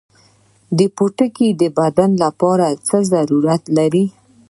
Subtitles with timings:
[0.95, 4.05] پوټکی د بدن لپاره څه ارزښت لري؟